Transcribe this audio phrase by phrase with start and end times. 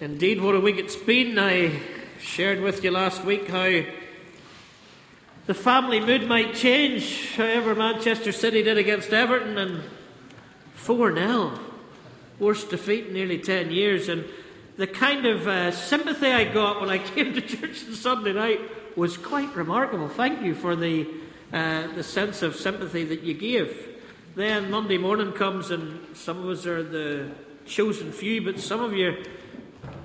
[0.00, 1.38] Indeed, what a week it's been.
[1.38, 1.78] I
[2.18, 3.82] shared with you last week how
[5.44, 9.82] the family mood might change, however, Manchester City did against Everton, and
[10.72, 11.60] 4 0.
[12.38, 14.08] Worst defeat in nearly 10 years.
[14.08, 14.24] And
[14.78, 18.60] the kind of uh, sympathy I got when I came to church on Sunday night
[18.96, 20.08] was quite remarkable.
[20.08, 21.06] Thank you for the,
[21.52, 23.98] uh, the sense of sympathy that you gave.
[24.34, 27.32] Then Monday morning comes, and some of us are the
[27.66, 29.22] chosen few, but some of you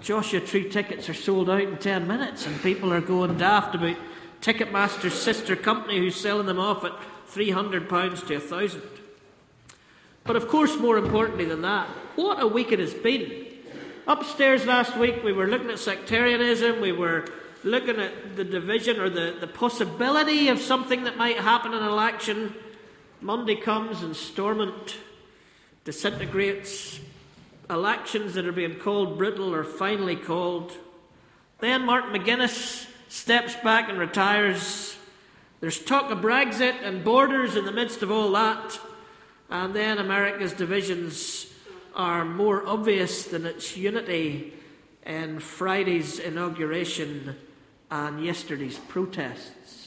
[0.01, 3.97] Joshua Tree tickets are sold out in 10 minutes, and people are going daft about
[4.41, 6.93] Ticketmaster's sister company who's selling them off at
[7.29, 8.81] £300 to 1000
[10.23, 13.47] But of course, more importantly than that, what a week it has been.
[14.07, 17.25] Upstairs last week, we were looking at sectarianism, we were
[17.63, 21.89] looking at the division or the, the possibility of something that might happen in an
[21.89, 22.53] election.
[23.21, 24.97] Monday comes and Stormont
[25.83, 26.99] disintegrates,
[27.69, 30.71] elections that are being called brutal are finally called.
[31.59, 34.97] Then Mark McGuinness steps back and retires.
[35.61, 38.79] There's talk of Brexit and borders in the midst of all that.
[39.49, 41.47] And then America's divisions
[41.95, 44.53] are more obvious than its unity
[45.05, 47.35] in Friday's inauguration
[47.89, 49.84] and yesterday's protests.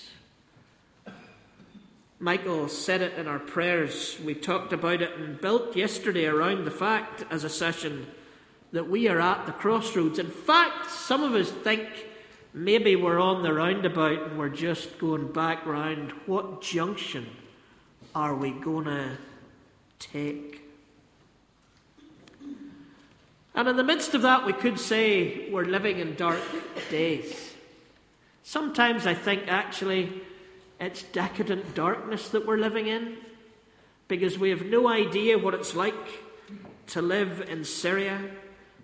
[2.21, 4.19] Michael said it in our prayers.
[4.25, 8.09] We talked about it and built yesterday around the fact as a session
[8.73, 10.19] that we are at the crossroads.
[10.19, 11.89] In fact, some of us think
[12.53, 16.11] maybe we're on the roundabout and we're just going back round.
[16.27, 17.27] What junction
[18.17, 19.17] are we going to
[20.01, 20.63] take?
[23.55, 26.41] And in the midst of that, we could say we're living in dark
[26.91, 27.55] days.
[28.43, 30.23] Sometimes I think actually
[30.81, 33.17] it's decadent darkness that we're living in
[34.07, 35.95] because we have no idea what it's like
[36.89, 38.23] to live in Syria.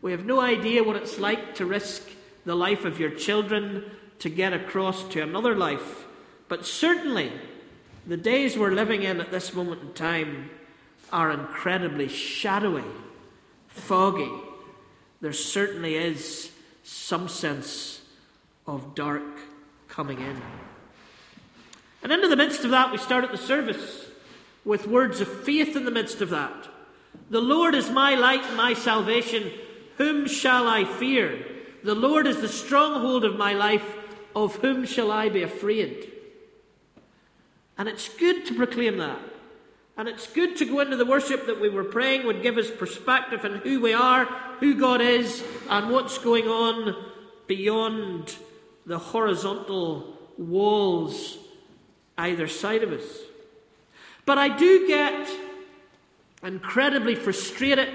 [0.03, 2.03] We have no idea what it's like to risk
[2.45, 3.85] the life of your children
[4.19, 6.05] to get across to another life.
[6.49, 7.33] But certainly,
[8.07, 10.51] the days we're living in at this moment in time
[11.13, 12.85] are incredibly shadowy,
[13.69, 14.31] foggy.
[15.21, 16.51] There certainly is
[16.83, 18.03] some sense
[18.67, 19.23] of dark
[19.89, 20.43] coming in.
[22.05, 24.05] And into the midst of that, we started the service
[24.63, 26.69] with words of faith in the midst of that.
[27.31, 29.51] The Lord is my light and my salvation.
[29.97, 31.47] Whom shall I fear?
[31.83, 33.97] The Lord is the stronghold of my life.
[34.37, 36.13] Of whom shall I be afraid?
[37.79, 39.19] And it's good to proclaim that.
[39.97, 42.71] And it's good to go into the worship that we were praying would give us
[42.71, 44.27] perspective on who we are,
[44.61, 47.13] who God is, and what's going on
[47.47, 48.37] beyond
[48.85, 51.39] the horizontal walls
[52.17, 53.05] either side of us.
[54.27, 55.29] But I do get
[56.43, 57.89] incredibly frustrated,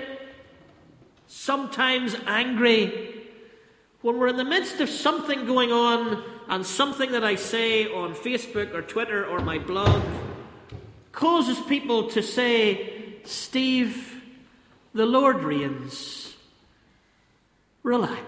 [1.28, 3.16] sometimes angry,
[4.02, 8.16] when we're in the midst of something going on and something that I say on
[8.16, 10.02] Facebook or Twitter or my blog
[11.12, 14.22] causes people to say, Steve,
[14.94, 16.36] the Lord reigns.
[17.84, 18.24] Relax.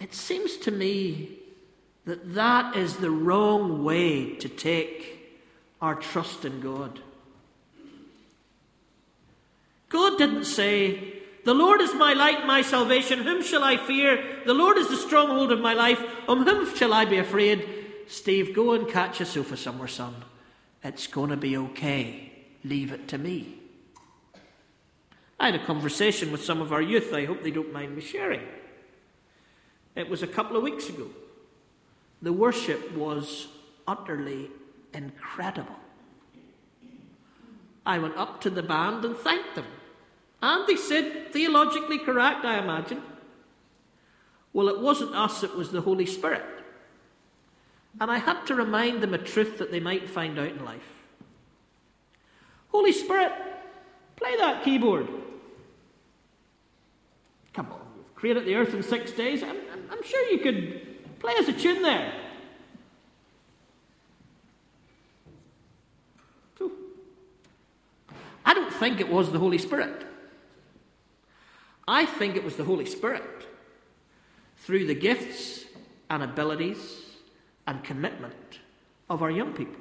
[0.00, 1.39] It seems to me
[2.10, 5.46] that that is the wrong way to take
[5.80, 6.98] our trust in God.
[9.88, 13.20] God didn't say, The Lord is my light, my salvation.
[13.20, 14.42] Whom shall I fear?
[14.44, 16.02] The Lord is the stronghold of my life.
[16.26, 17.68] On whom shall I be afraid?
[18.08, 20.16] Steve, go and catch a sofa somewhere, son.
[20.82, 22.32] It's going to be okay.
[22.64, 23.54] Leave it to me.
[25.38, 27.14] I had a conversation with some of our youth.
[27.14, 28.42] I hope they don't mind me sharing.
[29.94, 31.06] It was a couple of weeks ago.
[32.22, 33.48] The worship was
[33.86, 34.50] utterly
[34.92, 35.76] incredible.
[37.86, 39.66] I went up to the band and thanked them.
[40.42, 43.02] And they said, theologically correct, I imagine.
[44.52, 46.44] Well, it wasn't us, it was the Holy Spirit.
[48.00, 51.02] And I had to remind them a truth that they might find out in life.
[52.68, 53.32] Holy Spirit,
[54.16, 55.08] play that keyboard.
[57.52, 59.42] Come on, you've created the earth in six days.
[59.42, 59.56] I'm,
[59.90, 60.89] I'm sure you could
[61.20, 62.12] Play us a tune there.
[68.44, 70.04] I don't think it was the Holy Spirit.
[71.86, 73.46] I think it was the Holy Spirit
[74.56, 75.64] through the gifts
[76.08, 76.78] and abilities
[77.66, 78.58] and commitment
[79.08, 79.80] of our young people.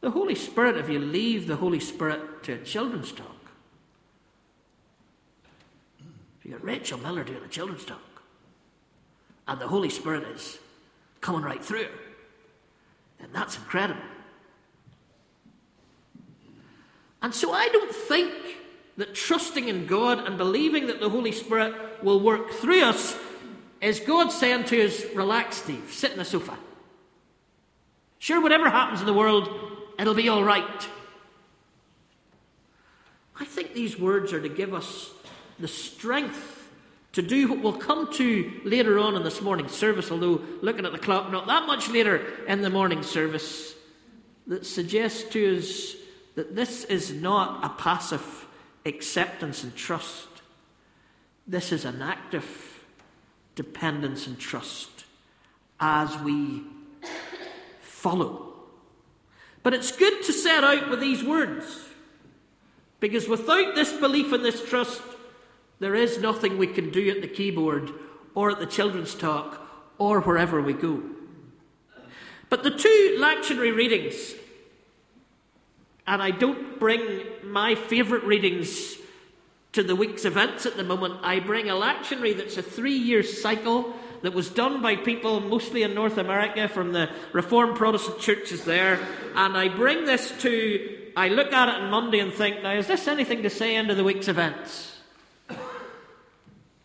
[0.00, 3.26] The Holy Spirit, if you leave the Holy Spirit to a children's talk,
[6.38, 8.11] if you got Rachel Miller doing a children's talk,
[9.48, 10.58] and the Holy Spirit is
[11.20, 11.90] coming right through her.
[13.20, 14.02] And that's incredible.
[17.22, 18.32] And so I don't think
[18.96, 23.16] that trusting in God and believing that the Holy Spirit will work through us
[23.80, 26.56] is God saying to us, Relax, Steve, sit in the sofa.
[28.18, 29.48] Sure, whatever happens in the world,
[29.98, 30.88] it'll be all right.
[33.40, 35.10] I think these words are to give us
[35.58, 36.51] the strength
[37.12, 40.92] to do what we'll come to later on in this morning's service, although looking at
[40.92, 43.74] the clock, not that much later in the morning service,
[44.46, 45.94] that suggests to us
[46.34, 48.46] that this is not a passive
[48.86, 50.28] acceptance and trust.
[51.46, 52.84] This is an active
[53.54, 55.04] dependence and trust
[55.78, 56.62] as we
[57.82, 58.54] follow.
[59.62, 61.80] But it's good to set out with these words
[63.00, 65.02] because without this belief and this trust,
[65.82, 67.90] there is nothing we can do at the keyboard
[68.34, 69.60] or at the children's talk
[69.98, 71.02] or wherever we go.
[72.48, 74.34] But the two lectionary readings,
[76.06, 78.96] and I don't bring my favourite readings
[79.72, 83.22] to the week's events at the moment, I bring a lectionary that's a three year
[83.22, 88.64] cycle that was done by people mostly in North America from the Reformed Protestant churches
[88.64, 89.00] there.
[89.34, 92.86] And I bring this to, I look at it on Monday and think, now, is
[92.86, 95.01] this anything to say into the week's events?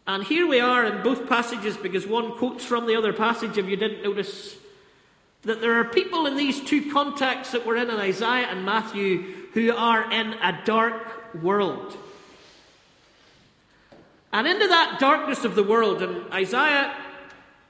[0.08, 3.68] And here we are in both passages because one quotes from the other passage, if
[3.68, 4.56] you didn't notice,
[5.44, 9.34] that there are people in these two contexts that we're in in Isaiah and Matthew
[9.54, 11.98] who are in a dark world.
[14.32, 16.96] And into that darkness of the world, and Isaiah,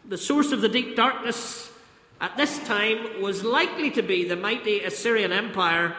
[0.05, 1.71] the source of the deep darkness
[2.21, 5.95] at this time, was likely to be the mighty Assyrian Empire,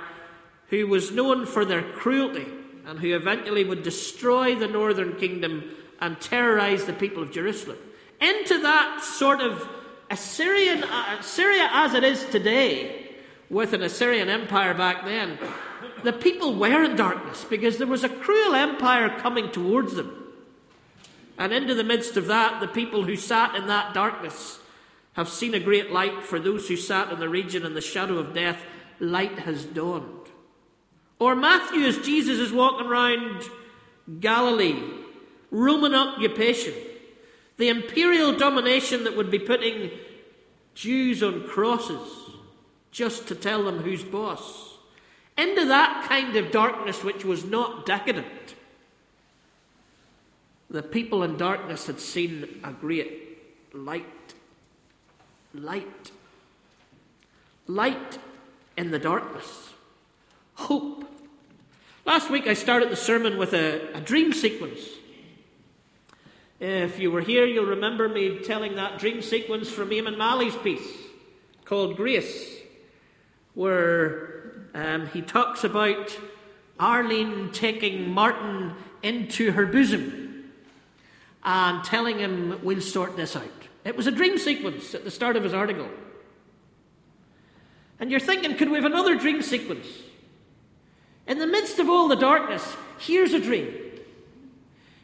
[0.70, 2.46] who was known for their cruelty
[2.87, 5.64] and who eventually would destroy the northern kingdom
[6.00, 7.78] and terrorize the people of Jerusalem.
[8.20, 9.68] Into that sort of
[10.10, 13.08] Assyrian, uh, Syria as it is today,
[13.50, 15.38] with an Assyrian empire back then,
[16.02, 20.14] the people were in darkness because there was a cruel empire coming towards them.
[21.38, 24.58] And into the midst of that, the people who sat in that darkness
[25.14, 26.24] have seen a great light.
[26.24, 28.60] For those who sat in the region in the shadow of death,
[29.00, 30.28] light has dawned.
[31.18, 33.42] Or Matthew, as Jesus is walking around
[34.20, 34.80] Galilee,
[35.50, 36.74] Roman occupation,
[37.56, 39.90] the imperial domination that would be putting
[40.74, 42.28] Jews on crosses
[42.90, 44.76] just to tell them who's boss,
[45.36, 48.54] into that kind of darkness which was not decadent.
[50.70, 53.38] The people in darkness had seen a great
[53.72, 54.04] light.
[55.54, 56.10] Light.
[57.66, 58.18] Light
[58.76, 59.70] in the darkness.
[60.54, 61.04] Hope.
[62.04, 64.80] Last week I started the sermon with a, a dream sequence.
[66.60, 70.88] If you were here, you'll remember me telling that dream sequence from Eamonn Mallie's piece
[71.64, 72.56] called Grace,
[73.55, 76.19] where um, he talks about
[76.81, 80.50] Arlene taking Martin into her bosom
[81.44, 83.44] and telling him, We'll sort this out.
[83.84, 85.88] It was a dream sequence at the start of his article.
[88.00, 89.87] And you're thinking, could we have another dream sequence?
[91.26, 93.72] In the midst of all the darkness, here's a dream.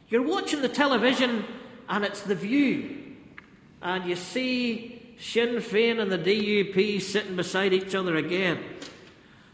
[0.09, 1.45] You're watching the television
[1.89, 2.97] and it's the view,
[3.83, 8.59] and you see Sinn Féin and the DUP sitting beside each other again.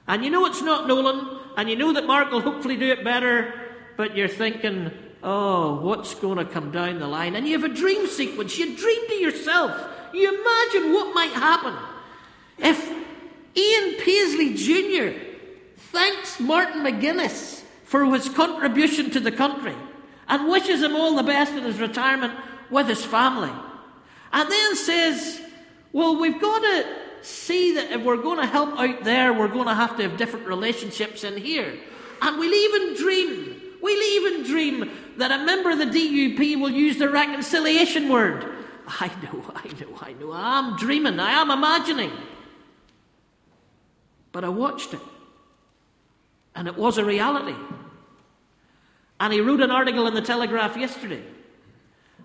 [0.06, 3.04] And you know it's not Nolan, and you know that Mark will hopefully do it
[3.04, 3.52] better,
[3.96, 4.90] but you're thinking,
[5.22, 7.36] oh, what's going to come down the line?
[7.36, 8.58] And you have a dream sequence.
[8.58, 9.88] You dream to yourself.
[10.12, 11.74] You imagine what might happen
[12.58, 12.90] if
[13.56, 15.18] Ian Paisley Jr.
[15.76, 19.74] thanks Martin McGuinness for his contribution to the country
[20.30, 22.32] and wishes him all the best in his retirement
[22.70, 23.50] with his family.
[24.32, 25.42] And then says,
[25.92, 29.66] Well, we've got to see that if we're going to help out there, we're going
[29.66, 31.76] to have to have different relationships in here.
[32.22, 36.96] And we'll even dream, we'll even dream that a member of the DUP will use
[36.96, 38.46] the reconciliation word.
[38.86, 40.32] I know, I know, I know.
[40.32, 42.12] I'm dreaming, I am imagining.
[44.30, 45.00] But I watched it,
[46.54, 47.56] and it was a reality.
[49.20, 51.22] And he wrote an article in the Telegraph yesterday.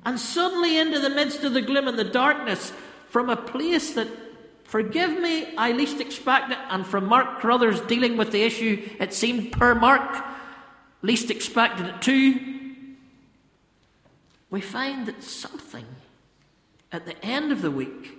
[0.05, 2.71] And suddenly, into the midst of the gloom and the darkness,
[3.09, 4.07] from a place that,
[4.63, 9.51] forgive me, I least expected, and from Mark Carruthers dealing with the issue, it seemed
[9.51, 10.25] per Mark,
[11.01, 12.55] least expected it too,
[14.49, 15.85] we find that something
[16.91, 18.17] at the end of the week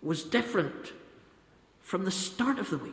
[0.00, 0.92] was different
[1.80, 2.92] from the start of the week.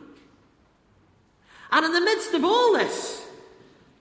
[1.70, 3.23] And in the midst of all this,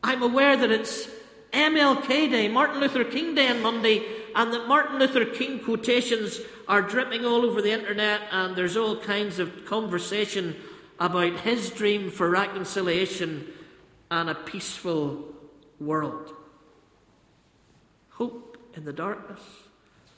[0.04, 1.08] I'm aware that it's
[1.54, 4.04] MLK Day, Martin Luther King Day on Monday,
[4.36, 8.98] and that Martin Luther King quotations are dripping all over the internet, and there's all
[8.98, 10.58] kinds of conversation
[11.00, 13.48] about his dream for reconciliation
[14.12, 15.24] and a peaceful
[15.80, 16.34] world.
[18.10, 19.42] Hope in the darkness,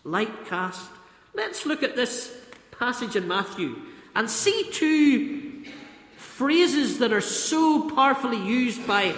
[0.03, 0.89] light cast.
[1.35, 2.35] Let's look at this
[2.71, 3.75] passage in Matthew
[4.15, 5.63] and see two
[6.15, 9.13] phrases that are so powerfully used by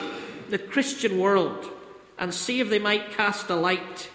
[0.50, 1.70] the Christian world
[2.18, 4.10] and see if they might cast a light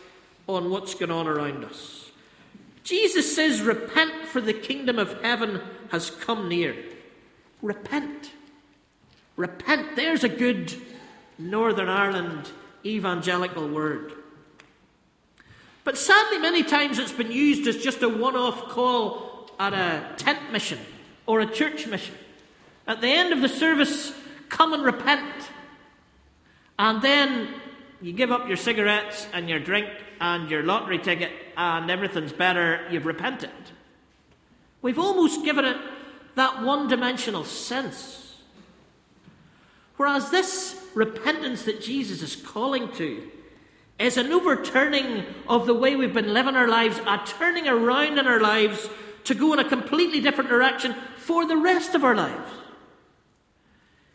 [0.47, 2.11] on what's going on around us.
[2.85, 5.61] Jesus says, Repent, for the kingdom of heaven
[5.91, 6.75] has come near.
[7.61, 8.33] Repent.
[9.37, 9.95] Repent.
[9.97, 10.75] There's a good
[11.39, 12.51] Northern Ireland
[12.85, 14.13] evangelical word.
[15.85, 20.15] But sadly, many times it's been used as just a one off call at a
[20.17, 20.79] tent mission
[21.27, 22.15] or a church mission.
[22.87, 24.13] At the end of the service,
[24.49, 25.51] come and repent.
[26.79, 27.49] And then
[28.01, 29.89] you give up your cigarettes and your drink
[30.21, 32.87] and your lottery ticket, and everything's better.
[32.91, 33.51] You've repented.
[34.81, 35.77] We've almost given it
[36.35, 38.41] that one dimensional sense.
[39.97, 43.31] Whereas this repentance that Jesus is calling to
[43.99, 48.27] is an overturning of the way we've been living our lives, a turning around in
[48.27, 48.89] our lives
[49.25, 52.51] to go in a completely different direction for the rest of our lives.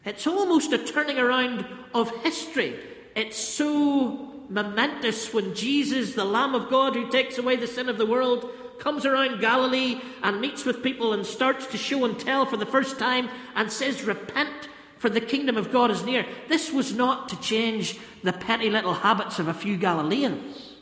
[0.07, 2.79] It's almost a turning around of history.
[3.13, 7.97] It's so momentous when Jesus, the Lamb of God who takes away the sin of
[7.97, 8.49] the world,
[8.79, 12.65] comes around Galilee and meets with people and starts to show and tell for the
[12.65, 16.25] first time and says, Repent, for the kingdom of God is near.
[16.47, 20.75] This was not to change the petty little habits of a few Galileans.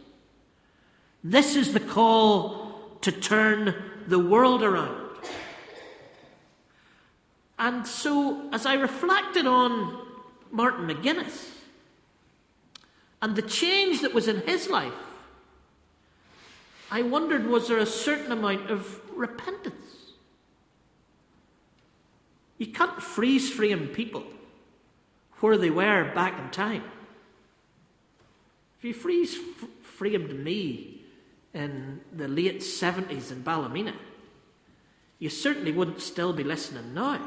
[1.24, 3.74] This is the call to turn
[4.06, 5.05] the world around.
[7.58, 10.06] And so, as I reflected on
[10.52, 11.52] Martin McGuinness
[13.22, 14.94] and the change that was in his life,
[16.92, 20.12] I wondered was there a certain amount of repentance?
[22.58, 24.24] You can't freeze frame people
[25.40, 26.84] where they were back in time.
[28.78, 29.38] If you freeze
[29.82, 31.02] framed me
[31.54, 33.94] in the late 70s in Ballymena,
[35.20, 37.22] you certainly wouldn't still be listening now.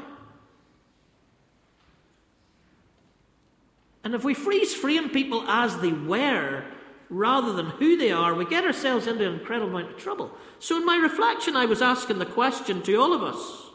[4.09, 6.63] And if we freeze frame people as they were
[7.11, 10.31] rather than who they are, we get ourselves into an incredible amount of trouble.
[10.57, 13.69] So, in my reflection, I was asking the question to all of us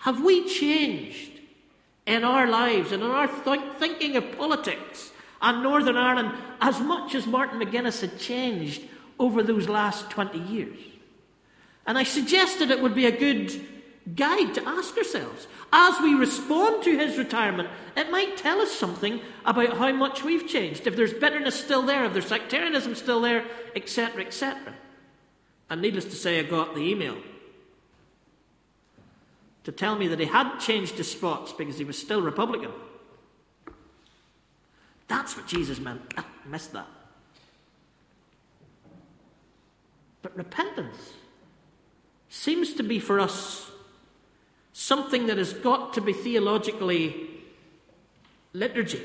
[0.00, 1.40] have we changed
[2.04, 7.14] in our lives and in our th- thinking of politics and Northern Ireland as much
[7.14, 8.82] as Martin McGuinness had changed
[9.18, 10.78] over those last 20 years?
[11.86, 13.58] And I suggested it would be a good
[14.14, 15.48] guide to ask ourselves.
[15.72, 20.46] As we respond to his retirement, it might tell us something about how much we've
[20.46, 20.86] changed.
[20.86, 23.44] If there's bitterness still there, if there's sectarianism still there,
[23.74, 24.74] etc., etc.
[25.68, 27.16] And needless to say, I got the email
[29.64, 32.70] to tell me that he had changed his spots because he was still Republican.
[35.08, 36.02] That's what Jesus meant.
[36.16, 36.86] I missed that.
[40.22, 41.14] But repentance
[42.28, 43.70] seems to be for us
[44.86, 47.28] something that has got to be theologically
[48.52, 49.02] liturgy.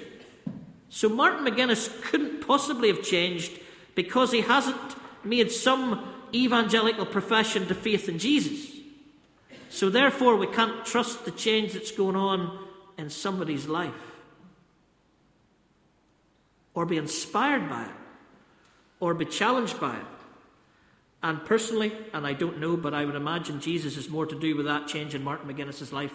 [0.89, 3.59] So Martin McGuinness couldn't possibly have changed
[3.95, 8.77] because he hasn't made some evangelical profession to faith in Jesus.
[9.69, 12.59] So therefore, we can't trust the change that's going on
[12.99, 14.19] in somebody's life
[16.75, 17.95] or be inspired by it
[18.99, 20.20] or be challenged by it.
[21.23, 24.55] And personally, and I don't know, but I would imagine Jesus has more to do
[24.55, 26.13] with that change in Martin McGuinness's life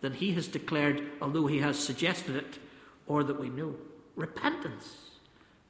[0.00, 2.58] than he has declared, although he has suggested it,
[3.06, 3.74] or that we know.
[4.16, 5.10] Repentance,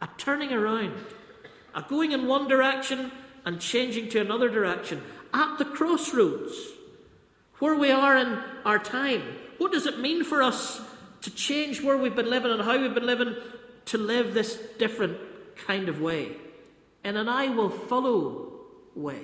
[0.00, 0.94] a turning around,
[1.74, 3.12] a going in one direction
[3.44, 5.02] and changing to another direction
[5.34, 6.54] at the crossroads
[7.58, 9.22] where we are in our time.
[9.58, 10.80] What does it mean for us
[11.22, 13.34] to change where we've been living and how we've been living
[13.86, 15.18] to live this different
[15.66, 16.36] kind of way?
[17.04, 18.47] In an I will follow
[18.98, 19.22] way.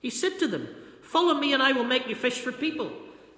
[0.00, 0.68] He said to them,
[1.02, 2.92] Follow me and I will make you fish for people.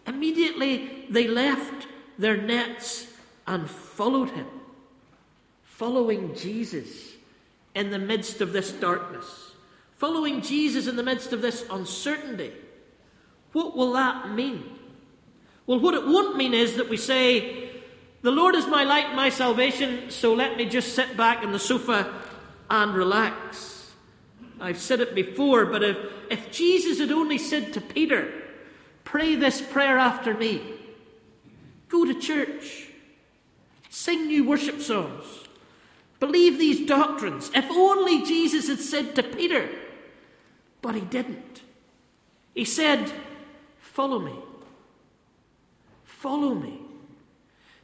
[0.07, 1.87] Immediately they left
[2.19, 3.07] their nets
[3.47, 4.47] and followed him,
[5.63, 7.15] following Jesus
[7.75, 9.53] in the midst of this darkness,
[9.95, 12.53] following Jesus in the midst of this uncertainty.
[13.53, 14.65] What will that mean?
[15.67, 17.71] Well, what it won't mean is that we say,
[18.23, 21.53] The Lord is my light and my salvation, so let me just sit back on
[21.53, 22.13] the sofa
[22.69, 23.80] and relax.
[24.61, 25.97] I've said it before, but if,
[26.31, 28.33] if Jesus had only said to Peter,
[29.05, 30.63] Pray this prayer after me,
[31.89, 32.89] go to church,
[33.89, 35.25] sing new worship songs,
[36.21, 39.69] believe these doctrines, if only Jesus had said to Peter,
[40.83, 41.63] but he didn't.
[42.55, 43.11] He said,
[43.81, 44.35] Follow me.
[46.05, 46.81] Follow me.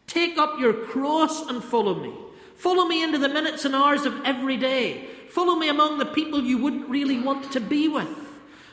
[0.06, 2.12] Take up your cross and follow me.
[2.54, 5.09] Follow me into the minutes and hours of every day.
[5.30, 8.09] Follow me among the people you wouldn't really want to be with.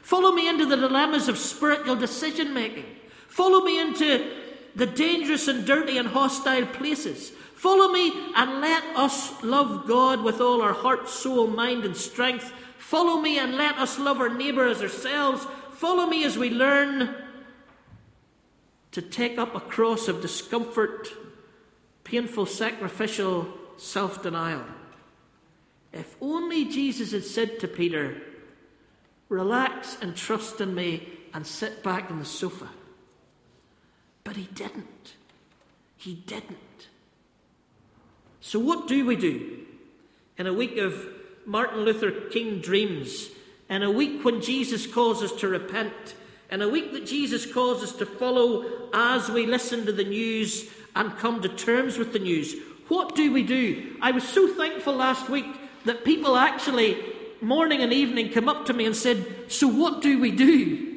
[0.01, 2.85] Follow me into the dilemmas of spiritual decision making.
[3.27, 4.31] Follow me into
[4.75, 7.31] the dangerous and dirty and hostile places.
[7.55, 12.51] Follow me and let us love God with all our heart, soul, mind, and strength.
[12.77, 15.47] Follow me and let us love our neighbour as ourselves.
[15.75, 17.15] Follow me as we learn
[18.91, 21.09] to take up a cross of discomfort,
[22.03, 24.65] painful, sacrificial self denial.
[25.93, 28.17] If only Jesus had said to Peter,
[29.29, 32.69] Relax and trust in me and sit back on the sofa.
[34.23, 35.13] But he didn't.
[35.97, 36.89] He didn't.
[38.41, 39.65] So, what do we do
[40.37, 41.07] in a week of
[41.45, 43.29] Martin Luther King dreams,
[43.69, 46.15] in a week when Jesus calls us to repent,
[46.51, 50.69] in a week that Jesus calls us to follow as we listen to the news
[50.95, 52.53] and come to terms with the news?
[52.87, 53.95] What do we do?
[54.01, 55.45] I was so thankful last week
[55.85, 56.97] that people actually,
[57.41, 60.91] morning and evening, come up to me and said, So, what do we do?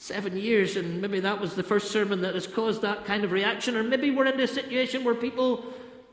[0.00, 3.32] seven years, and maybe that was the first sermon that has caused that kind of
[3.32, 5.62] reaction, or maybe we're in a situation where people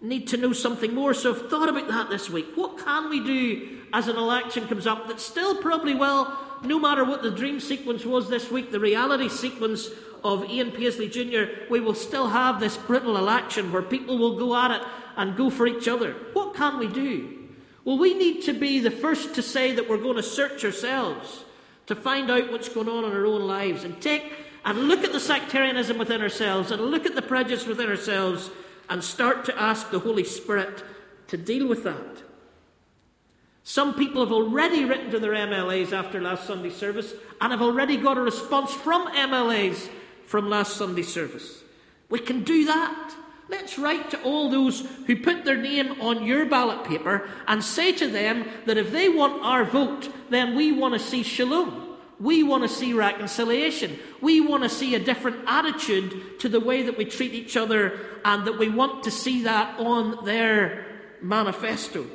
[0.02, 1.14] need to know something more.
[1.14, 2.48] So I've thought about that this week.
[2.56, 7.06] What can we do as an election comes up that still probably, well, no matter
[7.06, 9.90] what the dream sequence was this week, the reality sequence
[10.22, 14.54] of Ian Paisley Jr., we will still have this brittle election where people will go
[14.54, 14.82] at it
[15.16, 16.14] and go for each other.
[16.34, 17.37] What can we do?
[17.88, 21.46] Well, we need to be the first to say that we're going to search ourselves
[21.86, 24.30] to find out what's going on in our own lives and take
[24.66, 28.50] and look at the sectarianism within ourselves and look at the prejudice within ourselves
[28.90, 30.84] and start to ask the Holy Spirit
[31.28, 32.24] to deal with that.
[33.64, 37.96] Some people have already written to their MLAs after last Sunday service and have already
[37.96, 39.88] got a response from MLAs
[40.26, 41.64] from last Sunday service.
[42.10, 43.16] We can do that.
[43.50, 47.92] Let's write to all those who put their name on your ballot paper and say
[47.94, 51.98] to them that if they want our vote, then we want to see shalom.
[52.20, 54.00] We want to see reconciliation.
[54.22, 58.00] We want to see a different attitude to the way that we treat each other,
[58.26, 60.86] and that we want to see that on their
[61.22, 62.08] manifesto.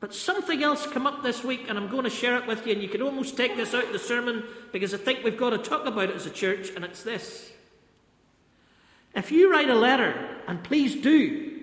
[0.00, 2.72] But something else came up this week, and I'm going to share it with you,
[2.72, 5.50] and you can almost take this out of the sermon because I think we've got
[5.50, 7.51] to talk about it as a church, and it's this.
[9.14, 11.60] If you write a letter, and please do,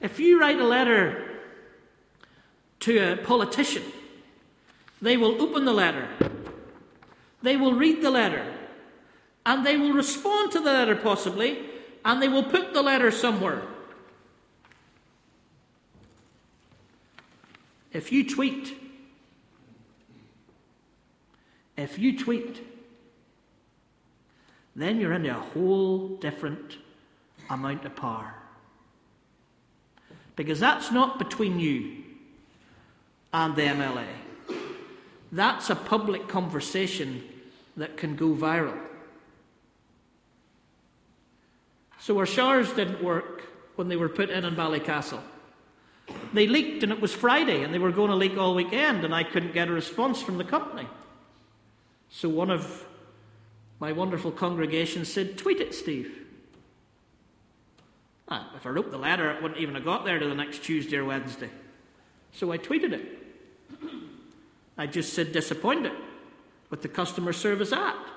[0.00, 1.40] if you write a letter
[2.80, 3.82] to a politician,
[5.00, 6.08] they will open the letter,
[7.42, 8.44] they will read the letter,
[9.44, 11.58] and they will respond to the letter possibly,
[12.04, 13.62] and they will put the letter somewhere.
[17.92, 18.74] If you tweet,
[21.76, 22.73] if you tweet,
[24.76, 26.78] then you're into a whole different
[27.48, 28.34] amount of power.
[30.36, 32.02] Because that's not between you
[33.32, 34.06] and the MLA.
[35.30, 37.22] That's a public conversation
[37.76, 38.78] that can go viral.
[42.00, 43.44] So our showers didn't work
[43.76, 45.20] when they were put in in Ballycastle.
[46.32, 49.14] They leaked and it was Friday and they were going to leak all weekend and
[49.14, 50.86] I couldn't get a response from the company.
[52.10, 52.84] So one of
[53.80, 56.24] my wonderful congregation said, Tweet it, Steve.
[58.28, 60.62] Ah, if I wrote the letter, it wouldn't even have got there to the next
[60.62, 61.50] Tuesday or Wednesday.
[62.32, 63.18] So I tweeted it.
[64.76, 65.92] I just said disappointed
[66.70, 68.08] with the customer service act.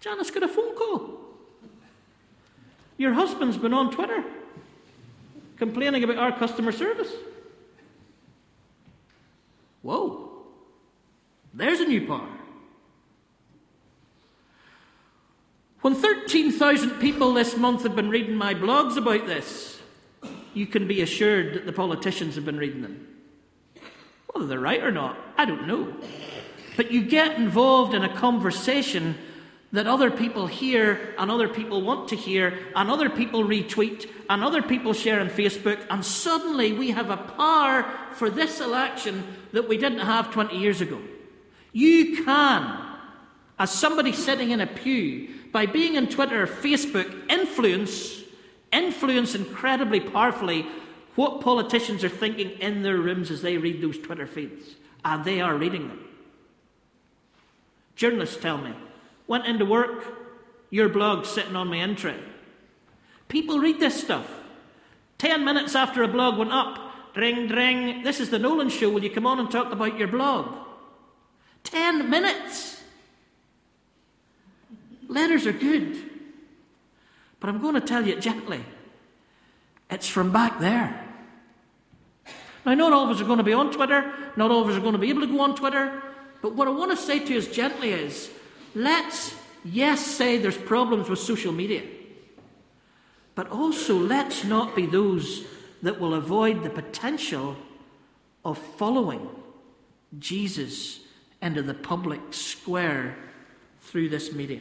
[0.00, 1.20] Janice got a phone call.
[2.96, 4.22] Your husband's been on Twitter
[5.56, 7.12] complaining about our customer service.
[9.82, 10.30] Whoa,
[11.52, 12.29] there's a new power.
[15.82, 19.80] When 13,000 people this month have been reading my blogs about this,
[20.52, 23.06] you can be assured that the politicians have been reading them.
[24.32, 25.94] Whether they're right or not, I don't know.
[26.76, 29.16] But you get involved in a conversation
[29.72, 34.44] that other people hear and other people want to hear and other people retweet and
[34.44, 39.66] other people share on Facebook, and suddenly we have a power for this election that
[39.66, 41.00] we didn't have 20 years ago.
[41.72, 42.80] You can,
[43.58, 48.22] as somebody sitting in a pew, by being on Twitter or Facebook, influence,
[48.72, 50.66] influence incredibly powerfully
[51.16, 54.76] what politicians are thinking in their rooms as they read those Twitter feeds.
[55.04, 56.04] And they are reading them.
[57.96, 58.72] Journalists tell me,
[59.26, 60.04] went into work,
[60.70, 62.16] your blog sitting on my entry.
[63.28, 64.28] People read this stuff.
[65.18, 66.78] Ten minutes after a blog went up,
[67.14, 70.08] ring, ring, this is the Nolan Show, will you come on and talk about your
[70.08, 70.54] blog?
[71.62, 72.69] Ten minutes!
[75.10, 75.98] Letters are good.
[77.40, 78.64] But I'm going to tell you gently
[79.90, 81.04] it's from back there.
[82.64, 84.76] Now, not all of us are going to be on Twitter, not all of us
[84.76, 86.00] are going to be able to go on Twitter,
[86.42, 88.30] but what I want to say to you as gently is
[88.74, 91.82] let's, yes, say there's problems with social media,
[93.34, 95.44] but also let's not be those
[95.82, 97.56] that will avoid the potential
[98.44, 99.28] of following
[100.18, 101.00] Jesus
[101.42, 103.16] into the public square
[103.80, 104.60] through this media.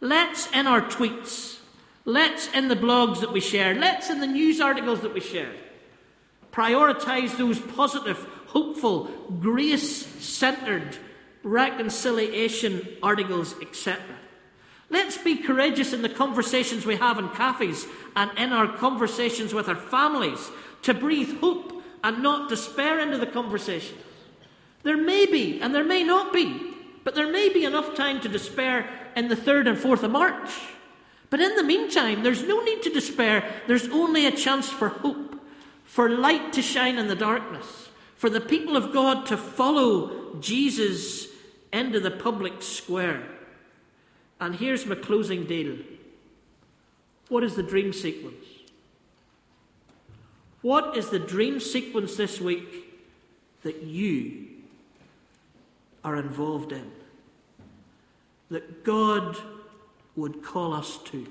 [0.00, 1.58] Let's, in our tweets,
[2.04, 5.52] let's, in the blogs that we share, let's, in the news articles that we share,
[6.52, 9.04] prioritise those positive, hopeful,
[9.40, 10.96] grace centred
[11.42, 14.02] reconciliation articles, etc.
[14.90, 17.86] Let's be courageous in the conversations we have in cafes
[18.16, 20.50] and in our conversations with our families
[20.82, 24.00] to breathe hope and not despair into the conversations.
[24.82, 26.69] There may be, and there may not be,
[27.10, 30.48] but there may be enough time to despair in the 3rd and 4th of March.
[31.28, 33.52] But in the meantime, there's no need to despair.
[33.66, 35.34] There's only a chance for hope,
[35.82, 41.26] for light to shine in the darkness, for the people of God to follow Jesus
[41.72, 43.26] into the public square.
[44.38, 45.78] And here's my closing deal.
[47.28, 48.46] What is the dream sequence?
[50.62, 53.02] What is the dream sequence this week
[53.64, 54.46] that you
[56.04, 56.99] are involved in?
[58.50, 59.38] That God
[60.16, 61.26] would call us to?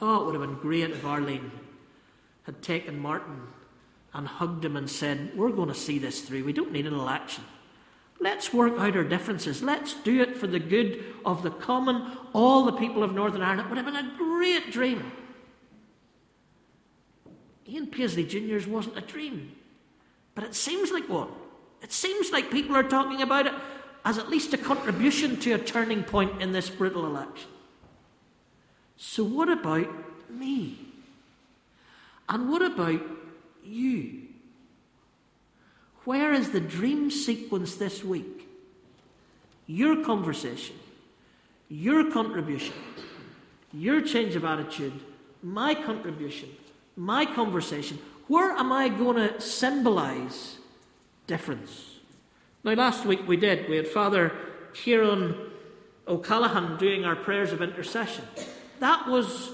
[0.00, 1.50] Oh, it would have been great if Arlene
[2.42, 3.42] had taken Martin
[4.12, 6.44] and hugged him and said, We're going to see this through.
[6.44, 7.44] We don't need an election.
[8.20, 9.62] Let's work out our differences.
[9.62, 13.66] Let's do it for the good of the common, all the people of Northern Ireland.
[13.66, 15.12] It would have been a great dream.
[17.68, 19.52] Ian Paisley Jr.'s wasn't a dream.
[20.34, 21.28] But it seems like one.
[21.82, 23.54] It seems like people are talking about it
[24.06, 27.50] as at least a contribution to a turning point in this brutal election.
[28.96, 29.88] So, what about
[30.30, 30.78] me?
[32.28, 33.02] And what about
[33.64, 34.22] you?
[36.04, 38.48] Where is the dream sequence this week?
[39.66, 40.76] Your conversation,
[41.68, 42.74] your contribution,
[43.72, 45.00] your change of attitude,
[45.42, 46.50] my contribution,
[46.96, 47.98] my conversation.
[48.28, 50.58] Where am I going to symbolize
[51.26, 51.95] difference?
[52.66, 53.68] Now, last week we did.
[53.68, 54.32] We had Father
[54.74, 55.36] Kieran
[56.08, 58.24] O'Callaghan doing our prayers of intercession.
[58.80, 59.50] That was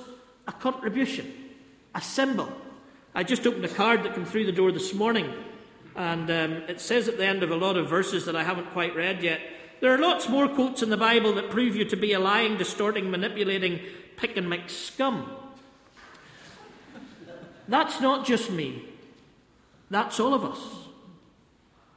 [0.48, 1.30] a contribution,
[1.94, 2.50] a symbol.
[3.14, 5.30] I just opened a card that came through the door this morning
[5.94, 8.72] and um, it says at the end of a lot of verses that I haven't
[8.72, 9.42] quite read yet
[9.82, 12.56] there are lots more quotes in the Bible that prove you to be a lying,
[12.56, 13.80] distorting, manipulating,
[14.16, 15.30] pick and mix scum.
[17.68, 18.84] That's not just me,
[19.90, 20.81] that's all of us.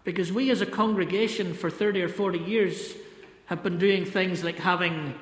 [0.05, 2.93] Because we as a congregation for 30 or 40 years
[3.47, 5.15] have been doing things like having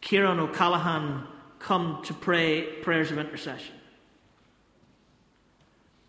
[0.00, 1.26] Kieran O'Callaghan
[1.58, 3.74] come to pray prayers of intercession.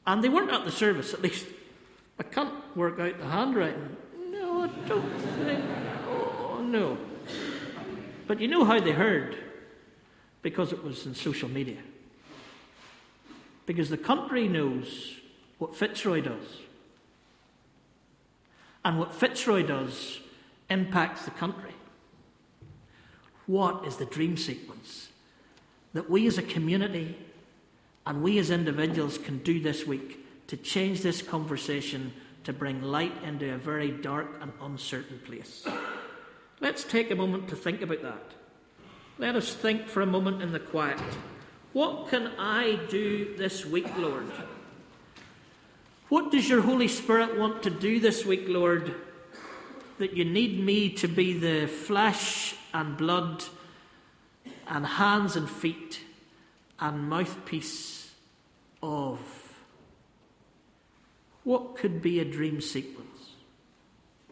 [0.07, 1.47] And they weren't at the service, at least
[2.19, 3.97] I can't work out the handwriting.
[4.29, 5.65] No, I don't think.
[6.07, 6.97] Oh, no.
[8.27, 9.35] But you know how they heard?
[10.41, 11.81] Because it was in social media.
[13.65, 15.15] Because the country knows
[15.57, 16.64] what Fitzroy does.
[18.85, 20.19] And what Fitzroy does
[20.69, 21.73] impacts the country.
[23.47, 25.09] What is the dream sequence
[25.93, 27.17] that we as a community
[28.05, 33.13] and we as individuals can do this week to change this conversation to bring light
[33.23, 35.65] into a very dark and uncertain place.
[36.61, 38.31] Let's take a moment to think about that.
[39.17, 40.99] Let us think for a moment in the quiet.
[41.73, 44.31] What can I do this week, Lord?
[46.15, 48.95] What does your Holy Spirit want to do this week, Lord,
[49.97, 53.43] that you need me to be the flesh and blood
[54.65, 55.99] and hands and feet
[56.79, 58.13] and mouthpiece
[58.81, 59.19] of?
[61.43, 63.31] What could be a dream sequence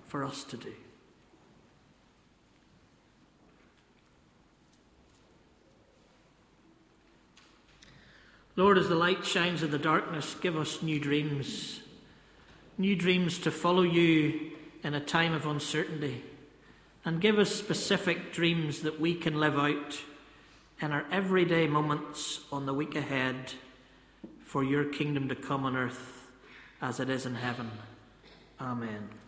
[0.07, 0.71] for us to do?
[8.55, 11.81] Lord, as the light shines in the darkness, give us new dreams,
[12.77, 14.51] new dreams to follow you
[14.83, 16.23] in a time of uncertainty,
[17.03, 19.99] and give us specific dreams that we can live out
[20.79, 23.53] in our everyday moments on the week ahead
[24.43, 26.27] for your kingdom to come on earth
[26.81, 27.71] as it is in heaven.
[28.61, 29.22] Amen.